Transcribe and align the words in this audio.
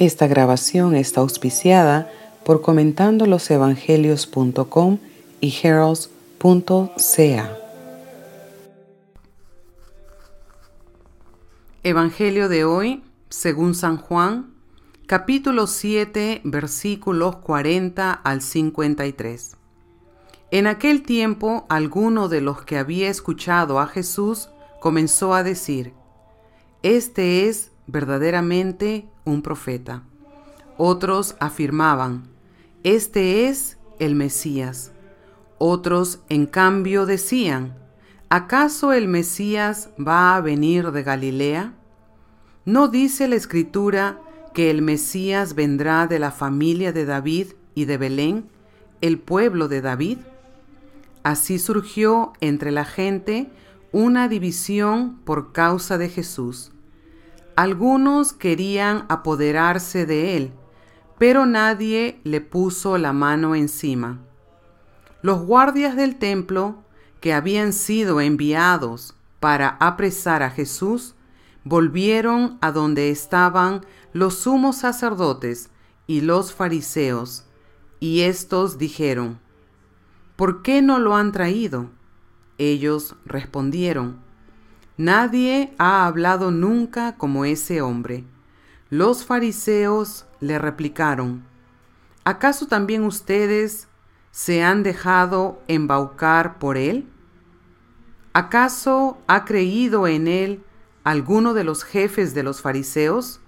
Esta 0.00 0.26
grabación 0.26 0.96
está 0.96 1.20
auspiciada 1.20 2.10
por 2.42 2.62
comentandolosevangelios.com 2.62 4.98
y 5.42 5.54
heralds.ca. 5.62 7.56
Evangelio 11.82 12.48
de 12.48 12.64
hoy, 12.64 13.02
según 13.28 13.74
San 13.74 13.98
Juan, 13.98 14.54
capítulo 15.06 15.66
7, 15.66 16.40
versículos 16.44 17.36
40 17.36 18.10
al 18.10 18.40
53. 18.40 19.58
En 20.50 20.66
aquel 20.66 21.02
tiempo, 21.02 21.66
alguno 21.68 22.30
de 22.30 22.40
los 22.40 22.62
que 22.62 22.78
había 22.78 23.10
escuchado 23.10 23.78
a 23.78 23.86
Jesús 23.86 24.48
comenzó 24.80 25.34
a 25.34 25.42
decir, 25.42 25.92
Este 26.82 27.50
es 27.50 27.70
verdaderamente 27.86 29.06
un 29.30 29.42
profeta. 29.42 30.02
Otros 30.76 31.36
afirmaban, 31.40 32.24
Este 32.82 33.48
es 33.48 33.78
el 33.98 34.14
Mesías. 34.14 34.92
Otros, 35.58 36.20
en 36.30 36.46
cambio, 36.46 37.04
decían, 37.04 37.74
¿acaso 38.30 38.92
el 38.92 39.06
Mesías 39.08 39.90
va 39.98 40.36
a 40.36 40.40
venir 40.40 40.90
de 40.90 41.02
Galilea? 41.02 41.74
¿No 42.64 42.88
dice 42.88 43.28
la 43.28 43.36
Escritura 43.36 44.20
que 44.54 44.70
el 44.70 44.80
Mesías 44.80 45.54
vendrá 45.54 46.06
de 46.06 46.18
la 46.18 46.30
familia 46.30 46.92
de 46.92 47.04
David 47.04 47.48
y 47.74 47.84
de 47.84 47.98
Belén, 47.98 48.48
el 49.02 49.18
pueblo 49.18 49.68
de 49.68 49.82
David? 49.82 50.18
Así 51.22 51.58
surgió 51.58 52.32
entre 52.40 52.70
la 52.70 52.86
gente 52.86 53.50
una 53.92 54.28
división 54.28 55.18
por 55.24 55.52
causa 55.52 55.98
de 55.98 56.08
Jesús. 56.08 56.72
Algunos 57.56 58.32
querían 58.32 59.04
apoderarse 59.08 60.06
de 60.06 60.36
él, 60.36 60.52
pero 61.18 61.46
nadie 61.46 62.20
le 62.24 62.40
puso 62.40 62.96
la 62.96 63.12
mano 63.12 63.54
encima. 63.54 64.20
Los 65.22 65.40
guardias 65.42 65.96
del 65.96 66.16
templo, 66.16 66.82
que 67.20 67.34
habían 67.34 67.72
sido 67.72 68.20
enviados 68.20 69.14
para 69.38 69.76
apresar 69.80 70.42
a 70.42 70.50
Jesús, 70.50 71.14
volvieron 71.64 72.56
a 72.62 72.72
donde 72.72 73.10
estaban 73.10 73.84
los 74.12 74.38
sumos 74.38 74.76
sacerdotes 74.76 75.70
y 76.06 76.22
los 76.22 76.54
fariseos, 76.54 77.44
y 78.00 78.22
éstos 78.22 78.78
dijeron, 78.78 79.38
¿Por 80.36 80.62
qué 80.62 80.80
no 80.80 80.98
lo 80.98 81.16
han 81.16 81.32
traído? 81.32 81.90
Ellos 82.56 83.14
respondieron, 83.26 84.20
Nadie 85.00 85.72
ha 85.78 86.04
hablado 86.04 86.50
nunca 86.50 87.16
como 87.16 87.46
ese 87.46 87.80
hombre. 87.80 88.26
Los 88.90 89.24
fariseos 89.24 90.26
le 90.40 90.58
replicaron, 90.58 91.42
¿acaso 92.22 92.66
también 92.66 93.04
ustedes 93.04 93.88
se 94.30 94.62
han 94.62 94.82
dejado 94.82 95.62
embaucar 95.68 96.58
por 96.58 96.76
él? 96.76 97.08
¿Acaso 98.34 99.16
ha 99.26 99.46
creído 99.46 100.06
en 100.06 100.28
él 100.28 100.62
alguno 101.02 101.54
de 101.54 101.64
los 101.64 101.82
jefes 101.82 102.34
de 102.34 102.42
los 102.42 102.60
fariseos? 102.60 103.40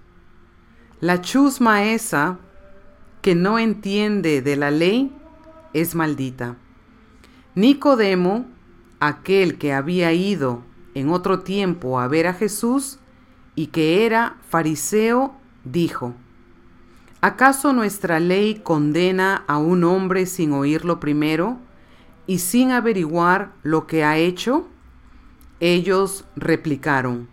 La 1.01 1.21
chusma 1.21 1.83
esa, 1.83 2.39
que 3.21 3.35
no 3.35 3.59
entiende 3.59 4.41
de 4.41 4.55
la 4.55 4.71
ley, 4.71 5.15
es 5.73 5.93
maldita. 5.93 6.55
Nicodemo, 7.53 8.47
aquel 8.99 9.59
que 9.59 9.71
había 9.71 10.13
ido 10.13 10.72
en 10.93 11.09
otro 11.09 11.39
tiempo 11.39 11.99
a 11.99 12.07
ver 12.07 12.27
a 12.27 12.33
Jesús 12.33 12.99
y 13.55 13.67
que 13.67 14.05
era 14.05 14.37
fariseo, 14.49 15.35
dijo, 15.63 16.13
¿acaso 17.21 17.73
nuestra 17.73 18.19
ley 18.19 18.55
condena 18.63 19.43
a 19.47 19.57
un 19.57 19.83
hombre 19.83 20.25
sin 20.25 20.51
oírlo 20.53 20.99
primero 20.99 21.57
y 22.27 22.39
sin 22.39 22.71
averiguar 22.71 23.53
lo 23.63 23.87
que 23.87 24.03
ha 24.03 24.17
hecho? 24.17 24.67
Ellos 25.59 26.25
replicaron, 26.35 27.27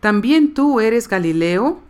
¿también 0.00 0.54
tú 0.54 0.80
eres 0.80 1.08
Galileo? 1.08 1.80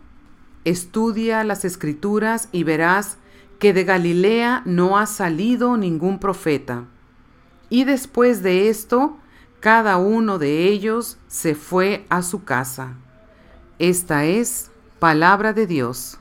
Estudia 0.65 1.43
las 1.43 1.63
escrituras 1.63 2.49
y 2.51 2.63
verás 2.63 3.17
que 3.59 3.73
de 3.73 3.83
Galilea 3.83 4.61
no 4.65 4.97
ha 4.97 5.05
salido 5.05 5.77
ningún 5.77 6.19
profeta. 6.19 6.85
Y 7.69 7.83
después 7.83 8.41
de 8.41 8.69
esto, 8.69 9.17
cada 9.59 9.97
uno 9.97 10.39
de 10.39 10.67
ellos 10.67 11.17
se 11.27 11.55
fue 11.55 12.05
a 12.09 12.21
su 12.21 12.43
casa. 12.43 12.93
Esta 13.77 14.25
es 14.25 14.69
palabra 14.99 15.53
de 15.53 15.67
Dios. 15.67 16.17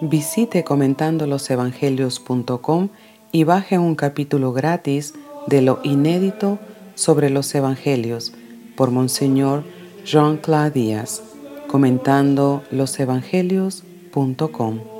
Visite 0.00 0.64
comentandolosevangelios.com 0.64 2.88
y 3.30 3.44
baje 3.44 3.78
un 3.78 3.94
capítulo 3.94 4.52
gratis 4.52 5.14
de 5.46 5.62
lo 5.62 5.78
inédito 5.82 6.58
sobre 6.94 7.30
los 7.30 7.54
evangelios 7.54 8.34
por 8.76 8.90
Monseñor 8.90 9.64
Jean-Claude 10.04 10.72
Díaz, 10.72 11.22
comentando 11.68 12.62
losevangelios.com. 12.70 14.91